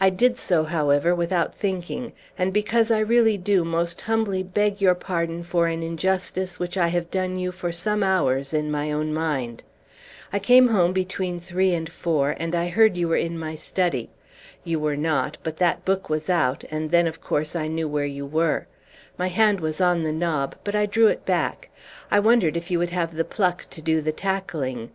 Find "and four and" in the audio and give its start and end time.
11.74-12.54